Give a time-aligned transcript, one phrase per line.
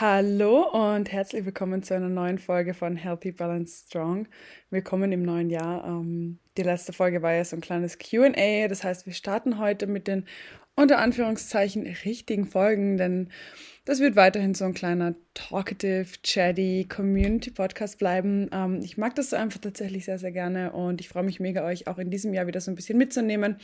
[0.00, 4.26] Hallo und herzlich willkommen zu einer neuen Folge von Healthy Balance Strong.
[4.70, 5.84] Willkommen im neuen Jahr.
[5.86, 8.66] Ähm, die letzte Folge war ja so ein kleines QA.
[8.66, 10.26] Das heißt, wir starten heute mit den
[10.74, 13.28] unter Anführungszeichen richtigen Folgen, denn
[13.84, 18.50] das wird weiterhin so ein kleiner talkative, chatty Community-Podcast bleiben.
[18.52, 21.86] Ähm, ich mag das einfach tatsächlich sehr, sehr gerne und ich freue mich mega, euch
[21.86, 23.58] auch in diesem Jahr wieder so ein bisschen mitzunehmen.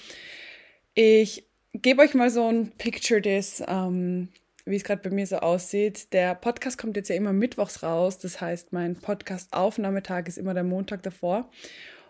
[0.94, 3.64] Ich gebe euch mal so ein Picture des.
[3.66, 4.28] Ähm,
[4.70, 6.12] wie es gerade bei mir so aussieht.
[6.12, 8.18] Der Podcast kommt jetzt ja immer mittwochs raus.
[8.18, 11.50] Das heißt, mein Podcast-Aufnahmetag ist immer der Montag davor.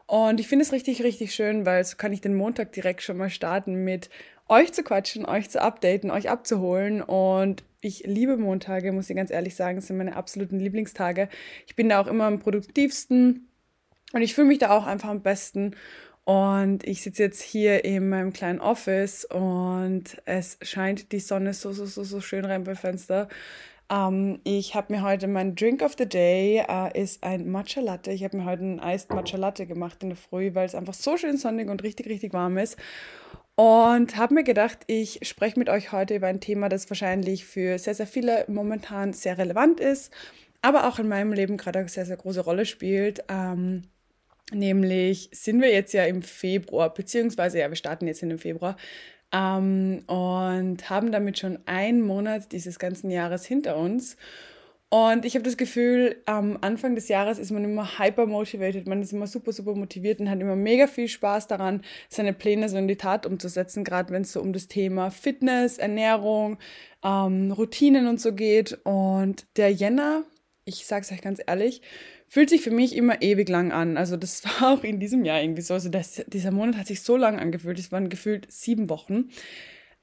[0.06, 3.16] Und ich finde es richtig, richtig schön, weil so kann ich den Montag direkt schon
[3.16, 4.10] mal starten mit
[4.48, 7.00] euch zu quatschen, euch zu updaten, euch abzuholen.
[7.00, 11.28] Und ich liebe Montage, muss ich ganz ehrlich sagen, das sind meine absoluten Lieblingstage.
[11.66, 13.48] Ich bin da auch immer am produktivsten
[14.12, 15.76] und ich fühle mich da auch einfach am besten.
[16.24, 21.72] Und ich sitze jetzt hier in meinem kleinen Office und es scheint die Sonne so,
[21.72, 23.28] so, so, so schön rein beim Fenster.
[23.90, 28.12] Ähm, ich habe mir heute mein Drink of the Day äh, ist ein Matcha Latte.
[28.12, 30.94] Ich habe mir heute einen Iced Matcha Latte gemacht in der Früh, weil es einfach
[30.94, 32.76] so schön sonnig und richtig, richtig warm ist.
[33.56, 37.78] Und habe mir gedacht, ich spreche mit euch heute über ein Thema, das wahrscheinlich für
[37.78, 40.12] sehr, sehr viele momentan sehr relevant ist,
[40.62, 43.24] aber auch in meinem Leben gerade eine sehr, sehr große Rolle spielt.
[43.28, 43.82] Ähm,
[44.52, 48.76] Nämlich sind wir jetzt ja im Februar, beziehungsweise ja, wir starten jetzt in dem Februar
[49.32, 54.16] ähm, und haben damit schon einen Monat dieses ganzen Jahres hinter uns.
[54.92, 59.00] Und ich habe das Gefühl, am Anfang des Jahres ist man immer hyper motivated, man
[59.00, 62.76] ist immer super, super motiviert und hat immer mega viel Spaß daran, seine Pläne so
[62.76, 66.58] in die Tat umzusetzen, gerade wenn es so um das Thema Fitness, Ernährung,
[67.04, 68.80] ähm, Routinen und so geht.
[68.82, 70.24] Und der Jänner,
[70.64, 71.82] ich sage es euch ganz ehrlich,
[72.30, 73.96] fühlt sich für mich immer ewig lang an.
[73.98, 75.74] Also das war auch in diesem Jahr irgendwie so.
[75.74, 77.78] Also das, dieser Monat hat sich so lang angefühlt.
[77.78, 79.28] Es waren gefühlt sieben Wochen.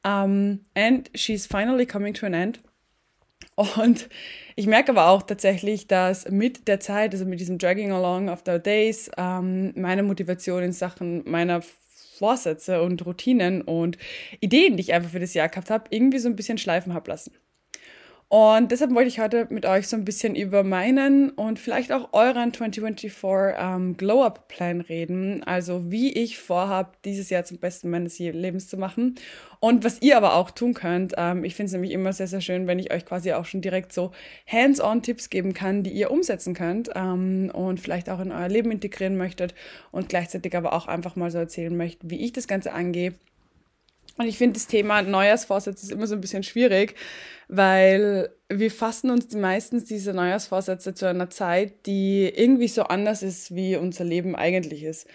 [0.06, 2.62] Um, and she's finally coming to an end.
[3.56, 4.10] Und
[4.56, 8.44] ich merke aber auch tatsächlich, dass mit der Zeit, also mit diesem Dragging Along of
[8.46, 11.62] the Days, ähm, meine Motivation in Sachen meiner
[12.18, 13.98] Vorsätze und Routinen und
[14.40, 17.10] Ideen, die ich einfach für das Jahr gehabt habe, irgendwie so ein bisschen schleifen habe
[17.10, 17.32] lassen.
[18.30, 22.10] Und deshalb wollte ich heute mit euch so ein bisschen über meinen und vielleicht auch
[22.12, 23.14] euren 2024
[23.58, 25.44] ähm, Glow-Up-Plan reden.
[25.44, 29.16] Also wie ich vorhabe, dieses Jahr zum besten meines Lebens zu machen.
[29.62, 31.14] Und was ihr aber auch tun könnt.
[31.16, 33.62] Ähm, ich finde es nämlich immer sehr, sehr schön, wenn ich euch quasi auch schon
[33.62, 34.12] direkt so
[34.46, 39.16] Hands-on-Tipps geben kann, die ihr umsetzen könnt ähm, und vielleicht auch in euer Leben integrieren
[39.16, 39.56] möchtet
[39.92, 43.14] und gleichzeitig aber auch einfach mal so erzählen möchtet, wie ich das Ganze angehe
[44.18, 46.96] und ich finde das Thema Neujahrsvorsätze ist immer so ein bisschen schwierig,
[47.48, 53.54] weil wir fassen uns meistens diese Neujahrsvorsätze zu einer Zeit, die irgendwie so anders ist,
[53.54, 55.08] wie unser Leben eigentlich ist.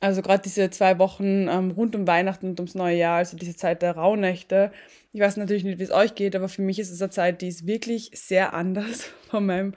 [0.00, 3.54] Also gerade diese zwei Wochen ähm, rund um Weihnachten und ums neue Jahr, also diese
[3.54, 4.72] Zeit der Rauhnächte.
[5.12, 7.42] Ich weiß natürlich nicht, wie es euch geht, aber für mich ist es eine Zeit,
[7.42, 9.74] die ist wirklich sehr anders von meinem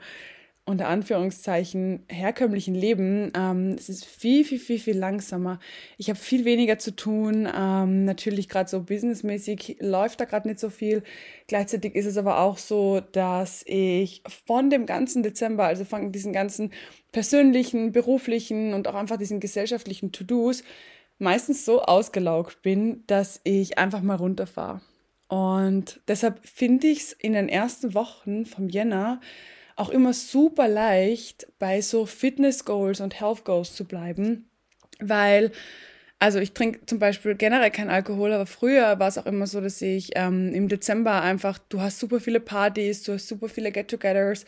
[0.66, 3.30] unter Anführungszeichen herkömmlichen Leben.
[3.36, 5.60] Ähm, es ist viel, viel, viel, viel langsamer.
[5.98, 7.46] Ich habe viel weniger zu tun.
[7.54, 11.02] Ähm, natürlich gerade so businessmäßig läuft da gerade nicht so viel.
[11.48, 16.32] Gleichzeitig ist es aber auch so, dass ich von dem ganzen Dezember, also von diesen
[16.32, 16.72] ganzen
[17.12, 20.64] persönlichen, beruflichen und auch einfach diesen gesellschaftlichen To-Dos,
[21.18, 24.80] meistens so ausgelaugt bin, dass ich einfach mal runterfahre.
[25.28, 29.20] Und deshalb finde ich es in den ersten Wochen vom Jänner
[29.76, 34.48] auch immer super leicht, bei so Fitness Goals und Health Goals zu bleiben,
[35.00, 35.50] weil
[36.18, 39.60] also ich trinke zum Beispiel generell kein Alkohol, aber früher war es auch immer so,
[39.60, 43.72] dass ich ähm, im Dezember einfach, du hast super viele Partys, du hast super viele
[43.72, 44.46] Get-togethers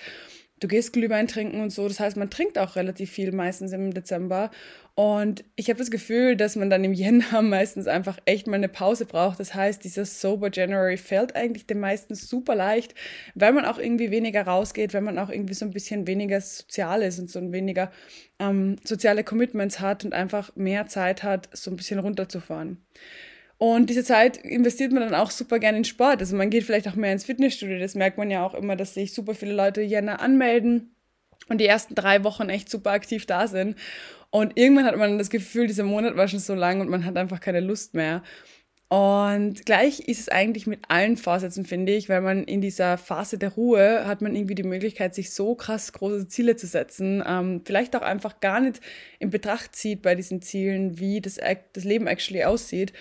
[0.61, 1.87] du gehst Glühwein trinken und so.
[1.87, 4.51] Das heißt, man trinkt auch relativ viel meistens im Dezember.
[4.95, 8.69] Und ich habe das Gefühl, dass man dann im Jänner meistens einfach echt mal eine
[8.69, 9.39] Pause braucht.
[9.39, 12.95] Das heißt, dieser Sober January fällt eigentlich den meisten super leicht,
[13.35, 17.03] weil man auch irgendwie weniger rausgeht, weil man auch irgendwie so ein bisschen weniger sozial
[17.03, 17.93] ist und so ein weniger
[18.39, 22.79] ähm, soziale Commitments hat und einfach mehr Zeit hat, so ein bisschen runterzufahren.
[23.59, 26.21] Und diese Zeit investiert man dann auch super gerne in Sport.
[26.21, 27.79] Also man geht vielleicht auch mehr ins Fitnessstudio.
[27.79, 30.95] Das merkt man ja auch immer, dass sich super viele Leute Jänner anmelden
[31.49, 33.77] und die ersten drei Wochen echt super aktiv da sind.
[34.31, 37.17] Und irgendwann hat man das Gefühl, dieser Monat war schon so lang und man hat
[37.17, 38.23] einfach keine Lust mehr.
[38.89, 43.37] Und gleich ist es eigentlich mit allen Vorsätzen, finde ich, weil man in dieser Phase
[43.37, 47.25] der Ruhe hat man irgendwie die Möglichkeit, sich so krass große Ziele zu setzen.
[47.27, 48.81] Ähm, vielleicht auch einfach gar nicht
[49.19, 51.41] in Betracht zieht bei diesen Zielen, wie das,
[51.73, 52.93] das Leben actually aussieht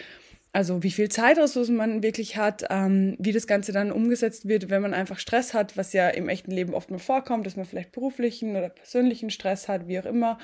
[0.56, 4.82] also wie viel Zeitressourcen man wirklich hat, ähm, wie das Ganze dann umgesetzt wird, wenn
[4.82, 7.92] man einfach Stress hat, was ja im echten Leben oft mal vorkommt, dass man vielleicht
[7.92, 10.38] beruflichen oder persönlichen Stress hat, wie auch immer.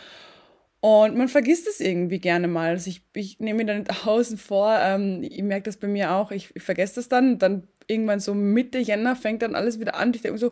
[0.81, 2.71] Und man vergisst es irgendwie gerne mal.
[2.71, 6.31] Also ich, ich nehme mir dann außen vor, ähm, ich merke das bei mir auch,
[6.31, 10.13] ich, ich vergesse das dann, dann irgendwann so Mitte Jänner fängt dann alles wieder an.
[10.13, 10.51] Ich denke so,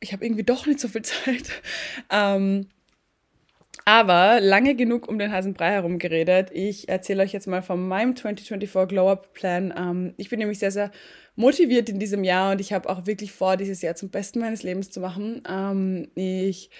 [0.00, 1.62] ich habe irgendwie doch nicht so viel Zeit.
[2.10, 2.66] Ähm,
[3.84, 6.50] aber lange genug um den heißen Brei herum geredet.
[6.52, 9.74] Ich erzähle euch jetzt mal von meinem 2024 Glow-Up-Plan.
[9.76, 10.90] Ähm, ich bin nämlich sehr, sehr
[11.36, 14.62] motiviert in diesem Jahr und ich habe auch wirklich vor, dieses Jahr zum Besten meines
[14.62, 15.42] Lebens zu machen.
[15.48, 16.70] Ähm, ich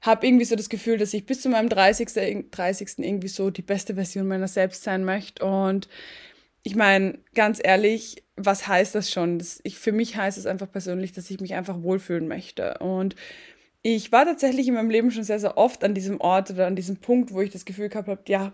[0.00, 2.50] habe irgendwie so das Gefühl, dass ich bis zu meinem 30.
[2.50, 2.98] 30.
[2.98, 5.44] irgendwie so die beste Version meiner selbst sein möchte.
[5.44, 5.88] Und
[6.62, 9.38] ich meine, ganz ehrlich, was heißt das schon?
[9.38, 12.78] Das, ich, für mich heißt es einfach persönlich, dass ich mich einfach wohlfühlen möchte.
[12.78, 13.16] Und
[13.82, 16.76] ich war tatsächlich in meinem Leben schon sehr, sehr oft an diesem Ort oder an
[16.76, 18.52] diesem Punkt, wo ich das Gefühl gehabt habe, ja,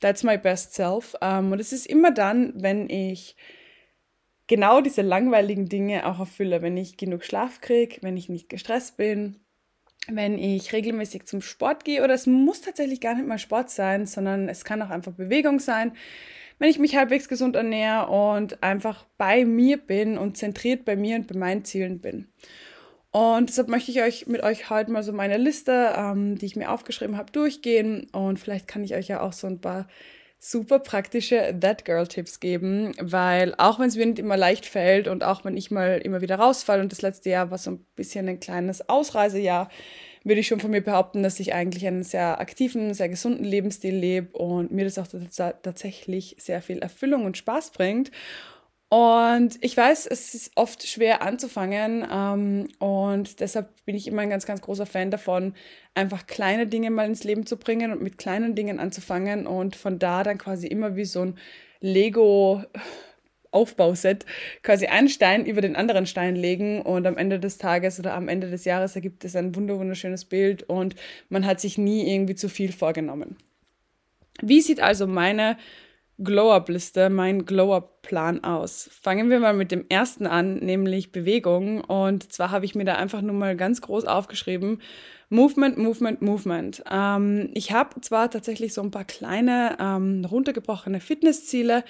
[0.00, 1.14] that's my best self.
[1.20, 3.36] Ähm, und es ist immer dann, wenn ich
[4.46, 8.96] genau diese langweiligen Dinge auch erfülle, wenn ich genug Schlaf kriege, wenn ich nicht gestresst
[8.96, 9.36] bin,
[10.08, 14.06] wenn ich regelmäßig zum Sport gehe, oder es muss tatsächlich gar nicht mal Sport sein,
[14.06, 15.92] sondern es kann auch einfach Bewegung sein,
[16.58, 21.16] wenn ich mich halbwegs gesund ernähre und einfach bei mir bin und zentriert bei mir
[21.16, 22.28] und bei meinen Zielen bin.
[23.12, 26.56] Und deshalb möchte ich euch mit euch heute mal so meine Liste, ähm, die ich
[26.56, 28.08] mir aufgeschrieben habe, durchgehen.
[28.12, 29.86] Und vielleicht kann ich euch ja auch so ein paar
[30.38, 35.06] super praktische That Girl Tipps geben, weil auch wenn es mir nicht immer leicht fällt
[35.06, 37.86] und auch wenn ich mal immer wieder rausfalle und das letzte Jahr war so ein
[37.94, 39.70] bisschen ein kleines Ausreisejahr,
[40.24, 43.94] würde ich schon von mir behaupten, dass ich eigentlich einen sehr aktiven, sehr gesunden Lebensstil
[43.94, 48.10] lebe und mir das auch tatsächlich sehr viel Erfüllung und Spaß bringt.
[48.92, 54.28] Und ich weiß, es ist oft schwer anzufangen ähm, und deshalb bin ich immer ein
[54.28, 55.54] ganz, ganz großer Fan davon,
[55.94, 59.98] einfach kleine Dinge mal ins Leben zu bringen und mit kleinen Dingen anzufangen und von
[59.98, 61.38] da dann quasi immer wie so ein
[61.80, 62.64] Lego
[63.50, 64.26] Aufbauset
[64.62, 68.28] quasi einen Stein über den anderen Stein legen und am Ende des Tages oder am
[68.28, 70.96] Ende des Jahres ergibt es ein wunderschönes Bild und
[71.30, 73.38] man hat sich nie irgendwie zu viel vorgenommen.
[74.42, 75.56] Wie sieht also meine
[76.18, 78.88] Glow-Up-Liste, mein Glow-Up-Plan aus.
[79.00, 81.80] Fangen wir mal mit dem ersten an, nämlich Bewegung.
[81.82, 84.80] Und zwar habe ich mir da einfach nur mal ganz groß aufgeschrieben,
[85.30, 86.84] Movement, Movement, Movement.
[86.90, 91.84] Ähm, ich habe zwar tatsächlich so ein paar kleine, ähm, runtergebrochene Fitnessziele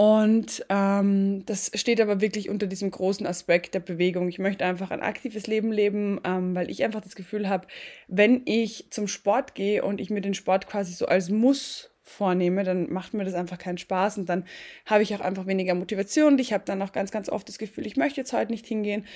[0.00, 4.30] und ähm, das steht aber wirklich unter diesem großen Aspekt der Bewegung.
[4.30, 7.66] Ich möchte einfach ein aktives Leben leben, ähm, weil ich einfach das Gefühl habe,
[8.08, 12.64] wenn ich zum Sport gehe und ich mir den Sport quasi so als Muss vornehme,
[12.64, 14.44] dann macht mir das einfach keinen Spaß und dann
[14.86, 17.86] habe ich auch einfach weniger Motivation ich habe dann auch ganz, ganz oft das Gefühl,
[17.86, 19.06] ich möchte jetzt heute nicht hingehen.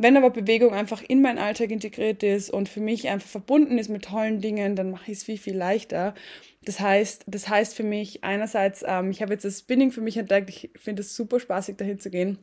[0.00, 3.88] Wenn aber Bewegung einfach in meinen Alltag integriert ist und für mich einfach verbunden ist
[3.88, 6.14] mit tollen Dingen, dann mache ich es viel, viel leichter.
[6.62, 10.16] Das heißt, das heißt für mich einerseits, ähm, ich habe jetzt das Spinning für mich
[10.16, 12.38] entdeckt, ich finde es super spaßig, dahin zu gehen.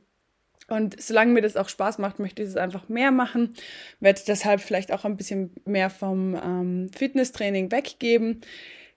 [0.67, 3.53] Und solange mir das auch Spaß macht, möchte ich es einfach mehr machen.
[4.01, 8.41] Werde deshalb vielleicht auch ein bisschen mehr vom ähm, Fitnesstraining weggeben.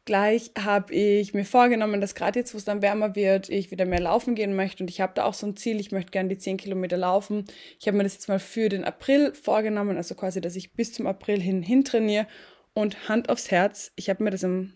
[0.08, 3.84] Gleich habe ich mir vorgenommen, dass gerade jetzt, wo es dann wärmer wird, ich wieder
[3.84, 4.82] mehr laufen gehen möchte.
[4.82, 7.44] Und ich habe da auch so ein Ziel, ich möchte gerne die 10 Kilometer laufen.
[7.78, 10.94] Ich habe mir das jetzt mal für den April vorgenommen, also quasi, dass ich bis
[10.94, 12.26] zum April hin hintrainiere.
[12.72, 14.72] Und Hand aufs Herz, ich habe mir das am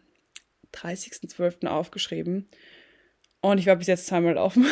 [0.75, 1.67] 30.12.
[1.67, 2.47] aufgeschrieben.
[3.45, 4.67] Und ich war bis jetzt zweimal laufen.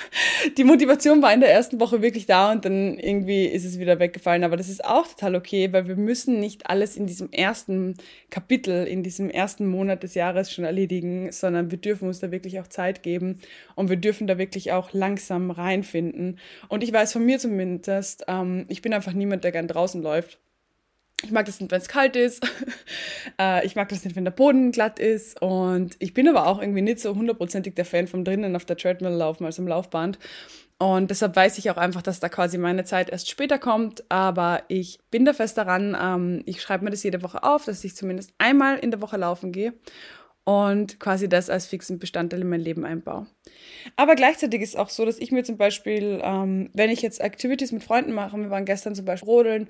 [0.56, 3.98] die Motivation war in der ersten Woche wirklich da und dann irgendwie ist es wieder
[3.98, 4.44] weggefallen.
[4.44, 7.96] Aber das ist auch total okay, weil wir müssen nicht alles in diesem ersten
[8.30, 12.60] Kapitel, in diesem ersten Monat des Jahres schon erledigen, sondern wir dürfen uns da wirklich
[12.60, 13.40] auch Zeit geben
[13.74, 16.38] und wir dürfen da wirklich auch langsam reinfinden.
[16.68, 20.38] Und ich weiß von mir zumindest, ähm, ich bin einfach niemand, der gern draußen läuft.
[21.22, 22.44] Ich mag das nicht, wenn es kalt ist.
[23.40, 25.40] äh, ich mag das nicht, wenn der Boden glatt ist.
[25.40, 28.76] Und ich bin aber auch irgendwie nicht so hundertprozentig der Fan vom drinnen auf der
[28.76, 30.18] Treadmill laufen als im Laufband.
[30.78, 34.02] Und deshalb weiß ich auch einfach, dass da quasi meine Zeit erst später kommt.
[34.10, 35.96] Aber ich bin da fest daran.
[36.00, 39.16] Ähm, ich schreibe mir das jede Woche auf, dass ich zumindest einmal in der Woche
[39.16, 39.74] laufen gehe
[40.44, 43.26] und quasi das als fixen Bestandteil in mein Leben einbaue.
[43.96, 47.20] Aber gleichzeitig ist es auch so, dass ich mir zum Beispiel, ähm, wenn ich jetzt
[47.20, 49.68] Activities mit Freunden mache, wir waren gestern zum Beispiel rodeln,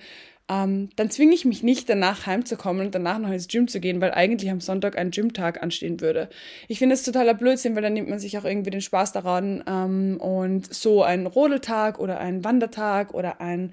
[0.48, 4.00] ähm, dann zwinge ich mich nicht danach heimzukommen und danach noch ins Gym zu gehen,
[4.00, 6.30] weil eigentlich am Sonntag ein Gymtag anstehen würde.
[6.68, 9.62] Ich finde es totaler Blödsinn, weil dann nimmt man sich auch irgendwie den Spaß daran
[9.66, 13.72] ähm, und so ein Rodeltag oder ein Wandertag oder ein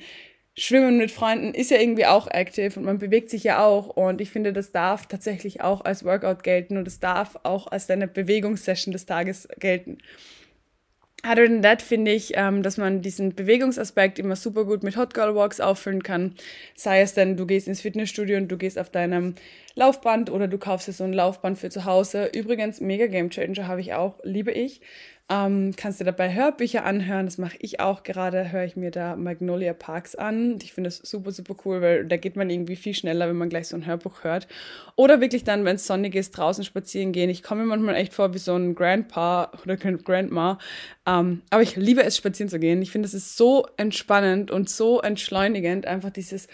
[0.60, 4.20] Schwimmen mit Freunden ist ja irgendwie auch active und man bewegt sich ja auch und
[4.20, 8.10] ich finde, das darf tatsächlich auch als Workout gelten und es darf auch als deine
[8.10, 10.00] Bewegungssession des Tages gelten.
[11.24, 15.14] Other than that finde ich, ähm, dass man diesen Bewegungsaspekt immer super gut mit Hot
[15.14, 16.36] Girl Walks auffüllen kann.
[16.76, 19.36] Sei es denn, du gehst ins Fitnessstudio und du gehst auf deinem
[19.76, 22.32] Laufband oder du kaufst dir so ein Laufband für zu Hause.
[22.34, 24.82] Übrigens, mega Game Changer habe ich auch, liebe ich.
[25.32, 27.28] Ähm, kannst dir dabei Hörbücher anhören.
[27.28, 28.52] Das mache ich auch gerade.
[28.52, 30.58] Höre ich mir da Magnolia Parks an.
[30.64, 33.50] Ich finde das super, super cool, weil da geht man irgendwie viel schneller, wenn man
[33.50, 34.48] gleich so ein Hörbuch hört.
[34.96, 37.30] Oder wirklich dann, wenn es sonnig ist, draußen spazieren gehen.
[37.30, 40.58] Ich komme mir manchmal echt vor wie so ein Grandpa oder Grandma.
[41.06, 42.82] Ähm, aber ich liebe es, spazieren zu gehen.
[42.82, 45.86] Ich finde, es ist so entspannend und so entschleunigend.
[45.86, 46.48] Einfach dieses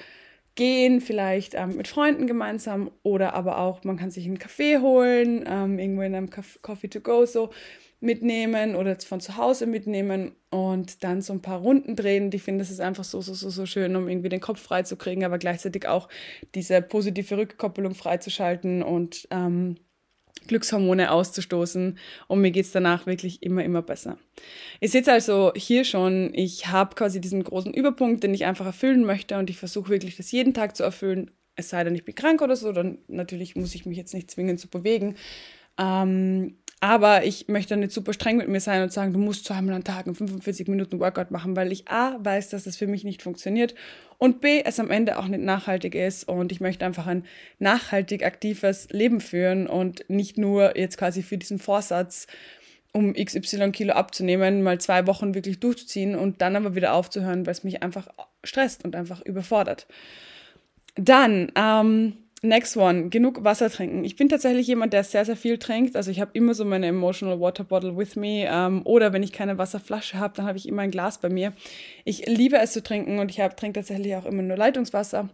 [0.55, 5.45] gehen, vielleicht ähm, mit Freunden gemeinsam oder aber auch, man kann sich einen Kaffee holen,
[5.47, 7.51] ähm, irgendwo in einem Coffee to go so
[7.99, 12.29] mitnehmen oder von zu Hause mitnehmen und dann so ein paar Runden drehen.
[12.33, 15.23] Ich finde, das ist einfach so, so, so, so schön, um irgendwie den Kopf freizukriegen,
[15.23, 16.09] aber gleichzeitig auch
[16.53, 19.77] diese positive Rückkoppelung freizuschalten und ähm,
[20.47, 21.97] Glückshormone auszustoßen
[22.27, 24.17] und mir geht es danach wirklich immer, immer besser.
[24.79, 29.05] Ihr seht also hier schon, ich habe quasi diesen großen Überpunkt, den ich einfach erfüllen
[29.05, 32.15] möchte und ich versuche wirklich das jeden Tag zu erfüllen, es sei denn, ich bin
[32.15, 35.15] krank oder so, dann natürlich muss ich mich jetzt nicht zwingen zu bewegen.
[35.77, 39.73] Ähm, aber ich möchte nicht super streng mit mir sein und sagen, du musst zweimal
[39.73, 43.23] am Tag 45 Minuten Workout machen, weil ich A, weiß, dass das für mich nicht
[43.23, 43.73] funktioniert
[44.19, 47.25] und B, es am Ende auch nicht nachhaltig ist und ich möchte einfach ein
[47.57, 52.27] nachhaltig aktives Leben führen und nicht nur jetzt quasi für diesen Vorsatz,
[52.93, 57.53] um XY Kilo abzunehmen, mal zwei Wochen wirklich durchzuziehen und dann aber wieder aufzuhören, weil
[57.53, 58.09] es mich einfach
[58.43, 59.87] stresst und einfach überfordert.
[60.93, 62.13] Dann, ähm,
[62.45, 64.03] Next one, genug Wasser trinken.
[64.03, 65.95] Ich bin tatsächlich jemand, der sehr, sehr viel trinkt.
[65.95, 68.45] Also ich habe immer so meine Emotional Water Bottle with me.
[68.47, 71.53] Ähm, oder wenn ich keine Wasserflasche habe, dann habe ich immer ein Glas bei mir.
[72.03, 75.29] Ich liebe es zu trinken und ich trinke tatsächlich auch immer nur Leitungswasser.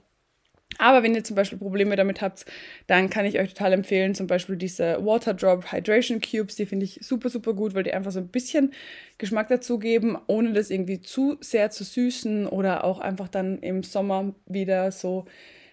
[0.77, 2.45] Aber wenn ihr zum Beispiel Probleme damit habt,
[2.87, 6.55] dann kann ich euch total empfehlen, zum Beispiel diese Water Drop Hydration Cubes.
[6.55, 8.73] Die finde ich super, super gut, weil die einfach so ein bisschen
[9.17, 14.33] Geschmack dazugeben, ohne das irgendwie zu sehr zu süßen oder auch einfach dann im Sommer
[14.47, 15.25] wieder so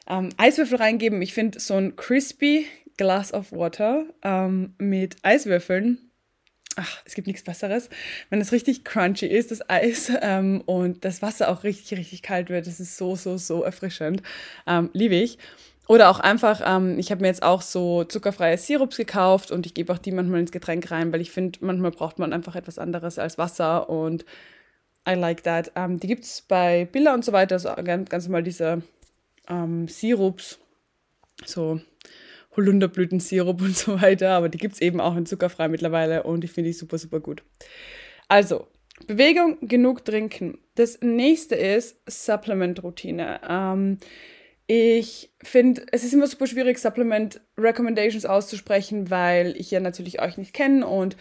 [0.09, 1.23] ähm, Eiswürfel reingeben.
[1.23, 5.99] Ich finde so ein crispy Glass of Water ähm, mit Eiswürfeln.
[6.77, 7.89] Ach, es gibt nichts Besseres.
[8.31, 12.51] Wenn es richtig crunchy ist, das Eis, ähm, und das Wasser auch richtig, richtig kalt
[12.51, 14.23] wird, das ist so, so, so erfrischend.
[14.67, 15.39] Ähm, liebe ich.
[15.89, 19.73] Oder auch einfach, ähm, ich habe mir jetzt auch so zuckerfreie Sirups gekauft und ich
[19.73, 22.79] gebe auch die manchmal ins Getränk rein, weil ich finde, manchmal braucht man einfach etwas
[22.79, 24.27] anderes als Wasser und
[25.09, 25.73] I like that.
[25.77, 28.83] Ähm, die gibt es bei Billa und so weiter, also ganz, ganz normal diese
[29.49, 30.59] ähm, Sirups,
[31.45, 31.81] so
[32.57, 36.49] Holunderblütensirup und so weiter, aber die gibt es eben auch in zuckerfrei mittlerweile und die
[36.49, 37.43] finde ich super, super gut.
[38.29, 38.67] Also,
[39.07, 40.59] Bewegung, genug trinken.
[40.75, 43.41] Das nächste ist Supplement-Routine.
[43.49, 43.99] Ähm,
[44.67, 50.53] ich finde, es ist immer super schwierig, Supplement-Recommendations auszusprechen, weil ich ja natürlich euch nicht
[50.53, 51.17] kenne und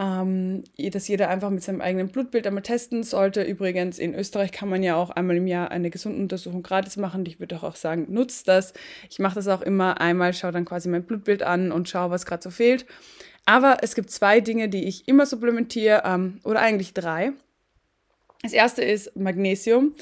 [0.00, 3.42] ähm, dass jeder einfach mit seinem eigenen Blutbild einmal testen sollte.
[3.42, 7.26] Übrigens, in Österreich kann man ja auch einmal im Jahr eine Gesundenuntersuchung gratis machen.
[7.26, 8.72] Ich würde auch sagen, nutzt das.
[9.10, 12.24] Ich mache das auch immer einmal, schaue dann quasi mein Blutbild an und schaue, was
[12.24, 12.86] gerade so fehlt.
[13.44, 17.32] Aber es gibt zwei Dinge, die ich immer supplementiere, ähm, oder eigentlich drei.
[18.42, 19.94] Das erste ist Magnesium.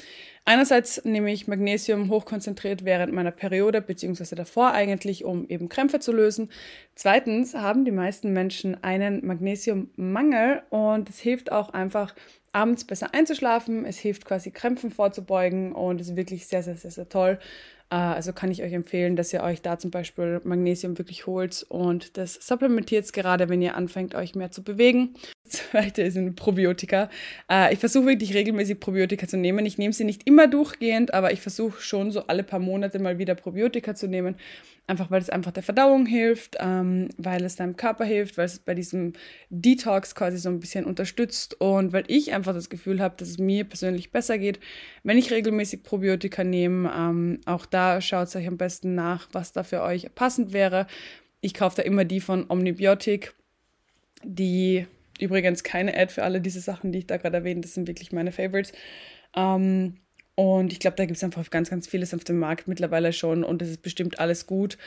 [0.49, 6.11] Einerseits nehme ich Magnesium hochkonzentriert während meiner Periode, beziehungsweise davor eigentlich, um eben Krämpfe zu
[6.11, 6.49] lösen.
[6.95, 12.15] Zweitens haben die meisten Menschen einen Magnesiummangel und es hilft auch einfach,
[12.51, 13.85] abends besser einzuschlafen.
[13.85, 17.37] Es hilft quasi Krämpfen vorzubeugen und ist wirklich sehr, sehr, sehr, sehr toll.
[17.91, 21.63] Äh, also kann ich euch empfehlen, dass ihr euch da zum Beispiel Magnesium wirklich holt
[21.69, 25.13] und das supplementiert gerade, wenn ihr anfängt, euch mehr zu bewegen.
[25.49, 27.09] Zweite ein Probiotika.
[27.49, 29.65] Äh, ich versuche wirklich regelmäßig Probiotika zu nehmen.
[29.65, 33.17] Ich nehme sie nicht immer durchgehend, aber ich versuche schon so alle paar Monate mal
[33.17, 34.35] wieder Probiotika zu nehmen.
[34.87, 38.57] Einfach weil es einfach der Verdauung hilft, ähm, weil es deinem Körper hilft, weil es
[38.57, 39.13] bei diesem
[39.51, 43.37] Detox quasi so ein bisschen unterstützt und weil ich einfach das Gefühl habe, dass es
[43.37, 44.59] mir persönlich besser geht,
[45.03, 46.91] wenn ich regelmäßig Probiotika nehme.
[46.91, 50.87] Ähm, auch da schaut euch am besten nach, was da für euch passend wäre.
[51.41, 53.33] Ich kaufe da immer die von Omnibiotic,
[54.23, 54.87] die
[55.21, 58.11] übrigens keine Ad für alle diese Sachen, die ich da gerade erwähne, das sind wirklich
[58.11, 58.73] meine Favorites.
[59.35, 59.97] Ähm,
[60.35, 63.43] und ich glaube, da gibt es einfach ganz, ganz vieles auf dem Markt mittlerweile schon
[63.43, 64.77] und es ist bestimmt alles gut.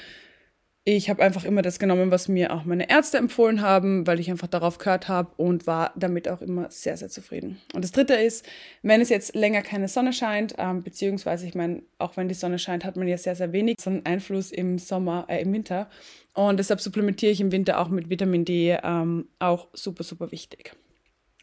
[0.85, 4.29] Ich habe einfach immer das genommen, was mir auch meine Ärzte empfohlen haben, weil ich
[4.29, 7.61] einfach darauf gehört habe und war damit auch immer sehr, sehr zufrieden.
[7.73, 8.45] Und das Dritte ist,
[8.83, 12.59] wenn es jetzt länger keine Sonne scheint, ähm, beziehungsweise ich meine, auch wenn die Sonne
[12.59, 15.89] scheint, hat man ja sehr, sehr wenig Sonneneinfluss im Sommer, äh, im Winter.
[16.35, 20.75] Und deshalb supplementiere ich im Winter auch mit Vitamin D, ähm, auch super, super wichtig.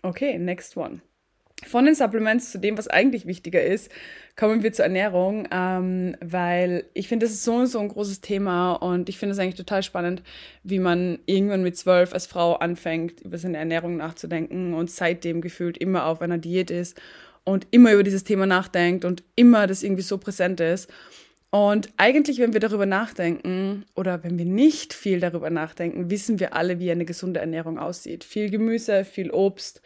[0.02, 1.02] Okay, next one.
[1.68, 3.92] Von den Supplements zu dem, was eigentlich wichtiger ist,
[4.38, 8.74] kommen wir zur Ernährung, ähm, weil ich finde, das ist so, so ein großes Thema
[8.74, 10.24] und ich finde es eigentlich total spannend,
[10.64, 15.78] wie man irgendwann mit zwölf als Frau anfängt, über seine Ernährung nachzudenken und seitdem gefühlt
[15.78, 17.00] immer auf einer Diät ist
[17.44, 20.90] und immer über dieses Thema nachdenkt und immer das irgendwie so präsent ist.
[21.52, 26.56] Und eigentlich, wenn wir darüber nachdenken oder wenn wir nicht viel darüber nachdenken, wissen wir
[26.56, 28.24] alle, wie eine gesunde Ernährung aussieht.
[28.24, 29.82] Viel Gemüse, viel Obst,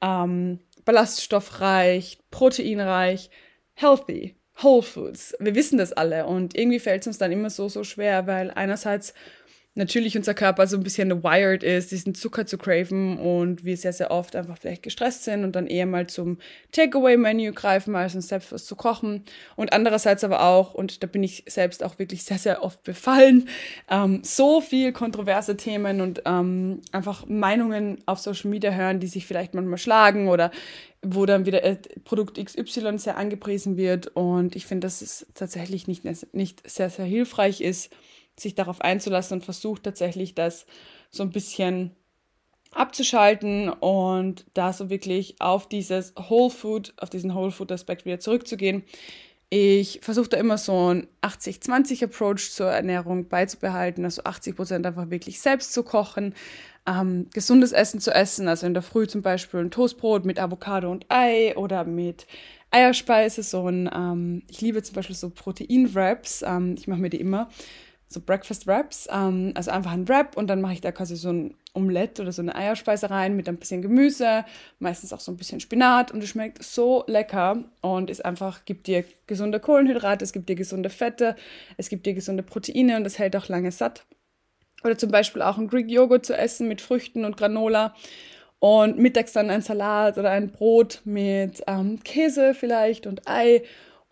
[0.00, 3.30] ähm, ballaststoffreich, proteinreich,
[3.74, 5.34] healthy, Whole Foods.
[5.40, 8.50] Wir wissen das alle und irgendwie fällt es uns dann immer so, so schwer, weil
[8.52, 9.14] einerseits
[9.74, 13.92] natürlich unser Körper so ein bisschen wired ist, diesen Zucker zu craven und wir sehr,
[13.92, 16.38] sehr oft einfach vielleicht gestresst sind und dann eher mal zum
[16.72, 19.24] Takeaway-Menü greifen, als uns selbst was zu kochen.
[19.56, 23.48] Und andererseits aber auch, und da bin ich selbst auch wirklich sehr, sehr oft befallen,
[23.90, 29.26] ähm, so viel kontroverse Themen und ähm, einfach Meinungen auf Social Media hören, die sich
[29.26, 30.52] vielleicht manchmal schlagen oder
[31.02, 34.06] wo dann wieder äh, Produkt XY sehr angepriesen wird.
[34.08, 37.90] Und ich finde, dass es tatsächlich nicht, nicht sehr, sehr hilfreich ist,
[38.38, 40.66] sich darauf einzulassen und versucht tatsächlich das
[41.10, 41.94] so ein bisschen
[42.72, 48.20] abzuschalten und da so wirklich auf dieses Whole Food, auf diesen Whole Food Aspekt wieder
[48.20, 48.84] zurückzugehen.
[49.50, 55.10] Ich versuche da immer so einen 80-20 Approach zur Ernährung beizubehalten, also 80 Prozent einfach
[55.10, 56.34] wirklich selbst zu kochen,
[56.86, 60.90] ähm, gesundes Essen zu essen, also in der Früh zum Beispiel ein Toastbrot mit Avocado
[60.90, 62.26] und Ei oder mit
[62.70, 67.20] Eierspeise, so ein, ähm, ich liebe zum Beispiel so Protein-Wraps, ähm, ich mache mir die
[67.20, 67.48] immer,
[68.14, 71.30] so Breakfast Wraps, ähm, also einfach ein Wrap und dann mache ich da quasi so
[71.30, 74.44] ein Omelette oder so eine Eierspeise rein mit ein bisschen Gemüse,
[74.78, 78.86] meistens auch so ein bisschen Spinat und es schmeckt so lecker und ist einfach, gibt
[78.86, 81.36] dir gesunde Kohlenhydrate, es gibt dir gesunde Fette,
[81.76, 84.06] es gibt dir gesunde Proteine und es hält auch lange satt.
[84.84, 87.94] Oder zum Beispiel auch ein Greek Joghurt zu essen mit Früchten und Granola
[88.60, 93.62] und mittags dann ein Salat oder ein Brot mit ähm, Käse vielleicht und Ei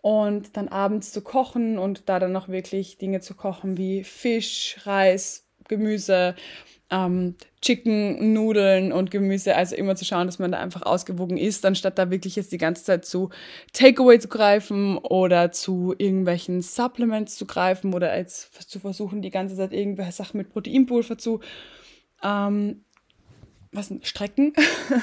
[0.03, 4.75] und dann abends zu kochen und da dann noch wirklich Dinge zu kochen wie Fisch,
[4.83, 6.35] Reis, Gemüse,
[6.91, 9.55] ähm, Chicken, Nudeln und Gemüse.
[9.55, 12.57] Also immer zu schauen, dass man da einfach ausgewogen ist, anstatt da wirklich jetzt die
[12.57, 13.29] ganze Zeit zu
[13.71, 19.55] Takeaway zu greifen oder zu irgendwelchen Supplements zu greifen oder als zu versuchen, die ganze
[19.55, 21.39] Zeit irgendwelche Sachen mit Proteinpulver zu
[22.21, 22.83] ähm,
[23.73, 24.53] was strecken.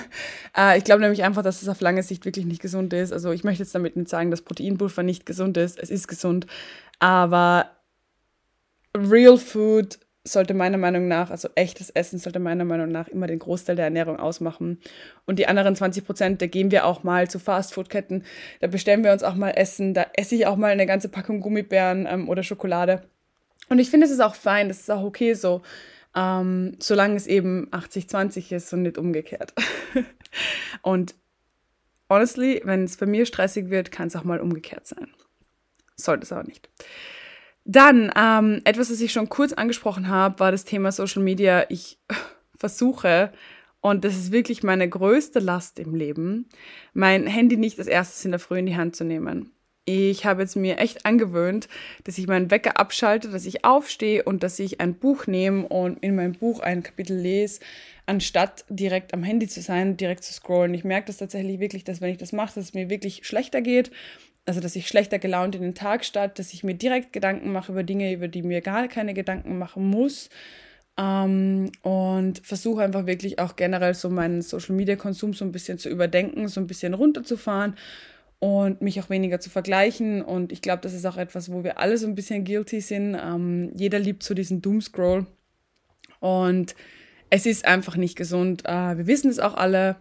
[0.56, 3.12] äh, ich glaube nämlich einfach, dass es auf lange Sicht wirklich nicht gesund ist.
[3.12, 5.78] Also ich möchte jetzt damit nicht sagen, dass Proteinpulver nicht gesund ist.
[5.78, 6.46] Es ist gesund,
[6.98, 7.70] aber
[8.96, 13.38] Real Food sollte meiner Meinung nach, also echtes Essen sollte meiner Meinung nach immer den
[13.38, 14.78] Großteil der Ernährung ausmachen.
[15.24, 18.24] Und die anderen 20 Prozent, da gehen wir auch mal zu Fastfood-Ketten,
[18.60, 21.40] da bestellen wir uns auch mal Essen, da esse ich auch mal eine ganze Packung
[21.40, 23.02] Gummibären ähm, oder Schokolade.
[23.70, 25.62] Und ich finde, es ist auch fein, das ist auch okay so
[26.14, 29.54] ähm, solange es eben 80-20 ist und nicht umgekehrt.
[30.82, 31.14] und
[32.08, 35.08] honestly, wenn es bei mir stressig wird, kann es auch mal umgekehrt sein.
[35.96, 36.68] Sollte es aber nicht.
[37.64, 41.66] Dann, ähm, etwas, was ich schon kurz angesprochen habe, war das Thema Social Media.
[41.68, 41.98] Ich
[42.58, 43.32] versuche,
[43.80, 46.48] und das ist wirklich meine größte Last im Leben,
[46.92, 49.52] mein Handy nicht als erstes in der Früh in die Hand zu nehmen.
[49.86, 51.68] Ich habe jetzt mir echt angewöhnt,
[52.04, 56.02] dass ich meinen Wecker abschalte, dass ich aufstehe und dass ich ein Buch nehme und
[56.02, 57.60] in meinem Buch ein Kapitel lese,
[58.06, 60.74] anstatt direkt am Handy zu sein, direkt zu scrollen.
[60.74, 63.62] Ich merke das tatsächlich wirklich, dass wenn ich das mache, dass es mir wirklich schlechter
[63.62, 63.90] geht.
[64.46, 67.72] Also, dass ich schlechter gelaunt in den Tag statt, dass ich mir direkt Gedanken mache
[67.72, 70.28] über Dinge, über die mir gar keine Gedanken machen muss.
[70.98, 75.78] Ähm, und versuche einfach wirklich auch generell so meinen Social Media Konsum so ein bisschen
[75.78, 77.76] zu überdenken, so ein bisschen runterzufahren
[78.40, 80.22] und mich auch weniger zu vergleichen.
[80.22, 83.14] Und ich glaube, das ist auch etwas, wo wir alle so ein bisschen guilty sind.
[83.14, 85.26] Ähm, jeder liebt so diesen Doomscroll.
[86.18, 86.74] Und
[87.28, 88.64] es ist einfach nicht gesund.
[88.64, 89.96] Äh, wir wissen es auch alle.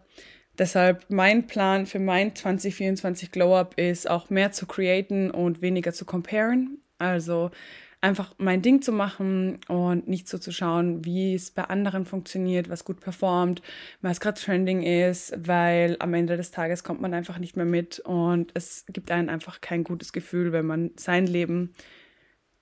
[0.58, 5.94] Deshalb mein Plan für mein 2024 Glow Up ist auch mehr zu createn und weniger
[5.94, 6.80] zu comparen.
[6.98, 7.52] Also
[8.02, 12.70] einfach mein Ding zu machen und nicht so zu schauen, wie es bei anderen funktioniert,
[12.70, 13.62] was gut performt,
[14.02, 18.00] was gerade trending ist, weil am Ende des Tages kommt man einfach nicht mehr mit
[18.00, 21.74] und es gibt einen einfach kein gutes Gefühl, wenn man sein Leben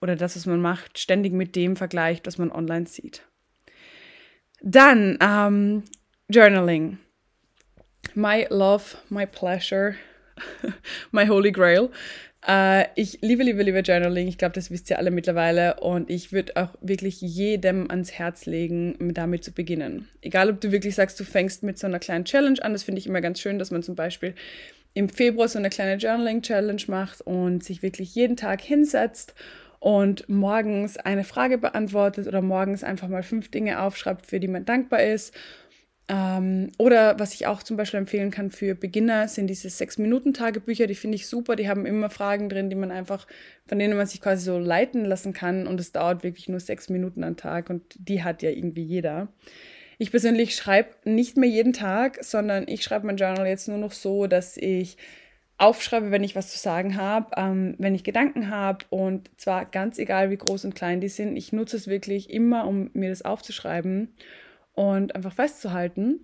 [0.01, 3.23] oder das, was man macht, ständig mit dem vergleicht, was man online sieht.
[4.61, 5.83] Dann ähm,
[6.29, 6.97] Journaling.
[8.15, 9.95] My love, my pleasure,
[11.11, 11.91] my holy grail.
[12.45, 14.27] Äh, ich liebe, liebe, liebe Journaling.
[14.27, 15.79] Ich glaube, das wisst ihr alle mittlerweile.
[15.79, 20.07] Und ich würde auch wirklich jedem ans Herz legen, damit zu beginnen.
[20.21, 22.73] Egal, ob du wirklich sagst, du fängst mit so einer kleinen Challenge an.
[22.73, 24.33] Das finde ich immer ganz schön, dass man zum Beispiel
[24.93, 29.35] im Februar so eine kleine Journaling-Challenge macht und sich wirklich jeden Tag hinsetzt
[29.79, 34.65] und morgens eine Frage beantwortet oder morgens einfach mal fünf Dinge aufschreibt, für die man
[34.65, 35.35] dankbar ist
[36.09, 40.87] ähm, oder was ich auch zum Beispiel empfehlen kann für Beginner, sind diese Sechs-Minuten-Tagebücher.
[40.87, 41.57] Die finde ich super.
[41.57, 43.27] Die haben immer Fragen drin, die man einfach,
[43.67, 45.67] von denen man sich quasi so leiten lassen kann.
[45.67, 47.69] Und es dauert wirklich nur sechs Minuten am Tag.
[47.69, 49.27] Und die hat ja irgendwie jeder.
[49.97, 53.91] Ich persönlich schreibe nicht mehr jeden Tag, sondern ich schreibe mein Journal jetzt nur noch
[53.91, 54.95] so, dass ich
[55.57, 59.97] aufschreibe, wenn ich was zu sagen habe, ähm, wenn ich Gedanken habe und zwar ganz
[59.97, 61.35] egal, wie groß und klein die sind.
[61.35, 64.09] Ich nutze es wirklich immer, um mir das aufzuschreiben
[64.77, 66.19] und einfach festzuhalten.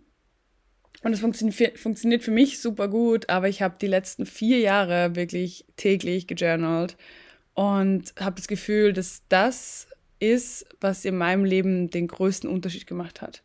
[1.02, 5.16] Und es funktioniert, funktioniert für mich super gut, aber ich habe die letzten vier Jahre
[5.16, 6.96] wirklich täglich gejournalt
[7.56, 9.88] und habe das Gefühl, dass das
[10.20, 13.42] ist, was in meinem Leben den größten Unterschied gemacht hat.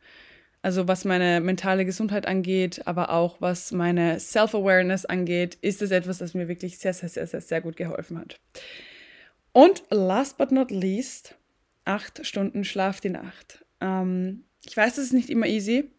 [0.61, 6.19] Also was meine mentale Gesundheit angeht, aber auch was meine Self-Awareness angeht, ist es etwas,
[6.19, 8.39] das mir wirklich sehr, sehr, sehr, sehr, sehr gut geholfen hat.
[9.53, 11.35] Und last but not least,
[11.87, 13.65] acht Stunden Schlaf die Nacht.
[13.81, 15.91] Ähm, ich weiß, das ist nicht immer easy.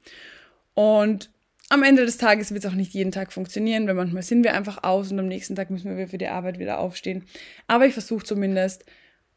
[0.73, 1.29] Und
[1.69, 4.55] am Ende des Tages wird es auch nicht jeden Tag funktionieren, weil manchmal sind wir
[4.55, 7.25] einfach aus und am nächsten Tag müssen wir für die Arbeit wieder aufstehen.
[7.67, 8.86] Aber ich versuche zumindest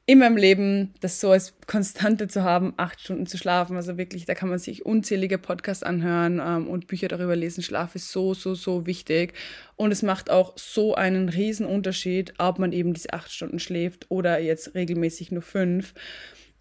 [0.05, 3.77] in meinem Leben das so als Konstante zu haben, acht Stunden zu schlafen.
[3.77, 7.62] Also wirklich, da kann man sich unzählige Podcasts anhören ähm, und Bücher darüber lesen.
[7.62, 9.35] Schlaf ist so, so, so wichtig.
[9.77, 14.07] Und es macht auch so einen riesen Unterschied, ob man eben diese acht Stunden schläft
[14.11, 15.95] oder jetzt regelmäßig nur fünf.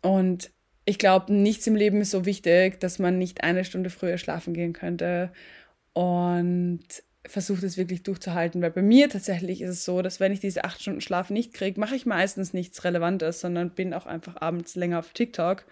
[0.02, 0.52] Und
[0.92, 4.54] ich glaube, nichts im Leben ist so wichtig, dass man nicht eine Stunde früher schlafen
[4.54, 5.32] gehen könnte.
[5.94, 6.84] Und
[7.26, 10.66] versuche das wirklich durchzuhalten, weil bei mir tatsächlich ist es so, dass wenn ich diese
[10.66, 14.76] acht Stunden Schlaf nicht kriege, mache ich meistens nichts Relevantes, sondern bin auch einfach abends
[14.76, 15.64] länger auf TikTok.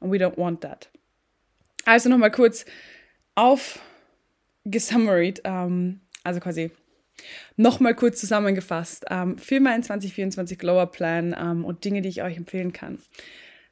[0.00, 0.90] And we don't want that.
[1.84, 2.64] Also nochmal kurz
[3.36, 6.72] aufgesummaried, ähm, also quasi
[7.56, 12.36] nochmal kurz zusammengefasst ähm, für meinen 2024 Glower Plan ähm, und Dinge, die ich euch
[12.36, 12.98] empfehlen kann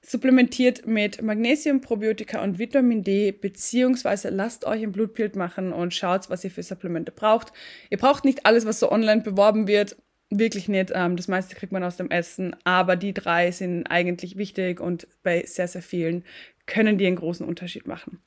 [0.04, 6.30] supplementiert mit Magnesium, Probiotika und Vitamin D, beziehungsweise lasst euch ein Blutbild machen und schaut,
[6.30, 7.52] was ihr für Supplemente braucht.
[7.90, 9.96] Ihr braucht nicht alles, was so online beworben wird.
[10.30, 10.92] Wirklich nicht.
[10.94, 12.54] Ähm, das meiste kriegt man aus dem Essen.
[12.64, 16.24] Aber die drei sind eigentlich wichtig und bei sehr, sehr vielen
[16.66, 18.20] können die einen großen Unterschied machen.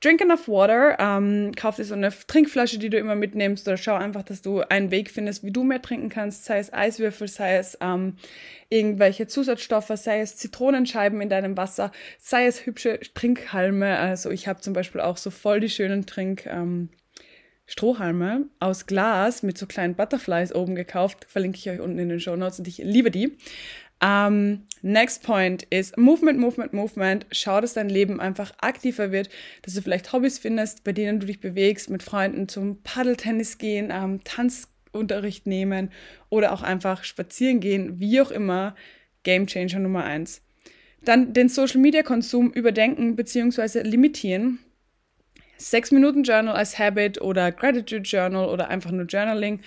[0.00, 0.96] Drink enough water.
[0.98, 4.60] Ähm, kauf dir so eine Trinkflasche, die du immer mitnimmst, oder schau einfach, dass du
[4.60, 8.16] einen Weg findest, wie du mehr trinken kannst, sei es Eiswürfel, sei es ähm,
[8.68, 13.98] irgendwelche Zusatzstoffe, sei es Zitronenscheiben in deinem Wasser, sei es hübsche Trinkhalme.
[13.98, 16.46] Also ich habe zum Beispiel auch so voll die schönen Trink.
[16.46, 16.90] Ähm,
[18.60, 21.26] aus Glas mit so kleinen Butterflies oben gekauft.
[21.28, 23.36] Verlinke ich euch unten in den Show Notes und ich liebe die.
[24.02, 27.26] Um, ähm, next point ist Movement, Movement, Movement.
[27.32, 29.30] Schau, dass dein Leben einfach aktiver wird,
[29.62, 33.86] dass du vielleicht Hobbys findest, bei denen du dich bewegst, mit Freunden zum Paddeltennis gehen,
[33.86, 35.90] um, ähm, Tanzunterricht nehmen
[36.28, 38.74] oder auch einfach spazieren gehen, wie auch immer.
[39.22, 40.42] Game Changer Nummer eins.
[41.02, 43.82] Dann den Social Media Konsum überdenken bzw.
[43.82, 44.58] limitieren.
[45.56, 49.60] Sechs Minuten Journal als Habit oder Gratitude Journal oder einfach nur Journaling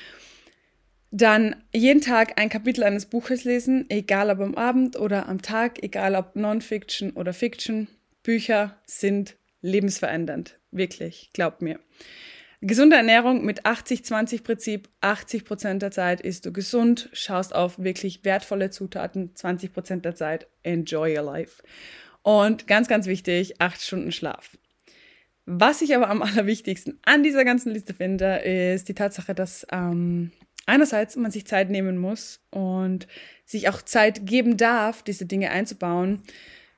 [1.11, 5.81] dann jeden Tag ein Kapitel eines Buches lesen, egal ob am Abend oder am Tag,
[5.83, 7.87] egal ob Non-Fiction oder Fiction.
[8.21, 10.59] Bücher sind lebensverändernd.
[10.71, 11.79] Wirklich, glaubt mir.
[12.61, 14.89] Gesunde Ernährung mit 80-20-Prinzip.
[15.01, 19.33] 80 Prozent der Zeit isst du gesund, schaust auf wirklich wertvolle Zutaten.
[19.33, 21.63] 20 Prozent der Zeit enjoy your life.
[22.21, 24.57] Und ganz, ganz wichtig, acht Stunden Schlaf.
[25.45, 30.31] Was ich aber am allerwichtigsten an dieser ganzen Liste finde, ist die Tatsache, dass ähm,
[30.69, 33.08] einerseits man sich Zeit nehmen muss und
[33.45, 36.21] sich auch Zeit geben darf, diese Dinge einzubauen.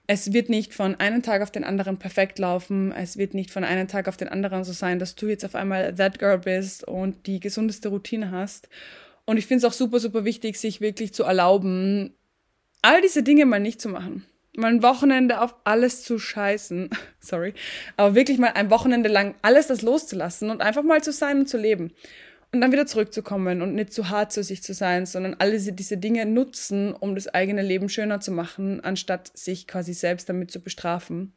[0.07, 2.91] Es wird nicht von einem Tag auf den anderen perfekt laufen.
[2.91, 5.55] Es wird nicht von einem Tag auf den anderen so sein, dass du jetzt auf
[5.55, 8.67] einmal that girl bist und die gesundeste Routine hast.
[9.25, 12.13] Und ich finde es auch super, super wichtig, sich wirklich zu erlauben,
[12.81, 14.25] all diese Dinge mal nicht zu machen.
[14.55, 16.89] Mal ein Wochenende auf alles zu scheißen.
[17.19, 17.53] Sorry.
[17.95, 21.47] Aber wirklich mal ein Wochenende lang alles das loszulassen und einfach mal zu sein und
[21.47, 21.93] zu leben
[22.53, 25.97] und dann wieder zurückzukommen und nicht zu hart zu sich zu sein, sondern alle diese
[25.97, 30.59] Dinge nutzen, um das eigene Leben schöner zu machen, anstatt sich quasi selbst damit zu
[30.59, 31.33] bestrafen.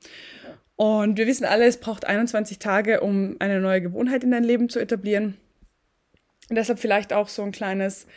[0.76, 4.68] Und wir wissen alle, es braucht 21 Tage, um eine neue Gewohnheit in dein Leben
[4.68, 5.36] zu etablieren.
[6.50, 8.08] Und deshalb vielleicht auch so ein kleines,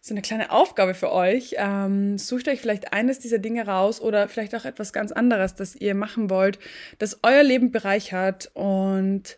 [0.00, 1.56] so eine kleine Aufgabe für euch.
[1.58, 5.76] Ähm, sucht euch vielleicht eines dieser Dinge raus oder vielleicht auch etwas ganz anderes, das
[5.76, 6.58] ihr machen wollt,
[6.98, 9.36] das euer Leben bereichert und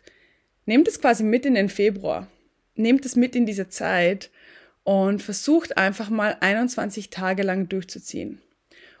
[0.65, 2.27] nehmt es quasi mit in den Februar
[2.75, 4.31] nehmt es mit in diese Zeit
[4.83, 8.41] und versucht einfach mal 21 Tage lang durchzuziehen.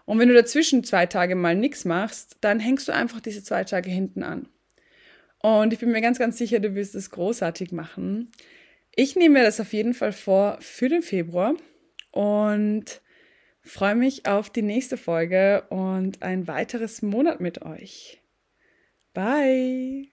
[0.05, 3.63] Und wenn du dazwischen zwei Tage mal nichts machst, dann hängst du einfach diese zwei
[3.63, 4.47] Tage hinten an.
[5.39, 8.31] Und ich bin mir ganz, ganz sicher, du wirst es großartig machen.
[8.95, 11.55] Ich nehme mir das auf jeden Fall vor für den Februar
[12.11, 13.01] und
[13.63, 18.21] freue mich auf die nächste Folge und ein weiteres Monat mit euch.
[19.13, 20.10] Bye!